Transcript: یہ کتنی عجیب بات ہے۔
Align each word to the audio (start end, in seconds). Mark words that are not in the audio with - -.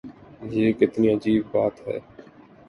یہ 0.51 0.71
کتنی 0.71 1.07
عجیب 1.13 1.43
بات 1.51 1.87
ہے۔ 1.87 1.97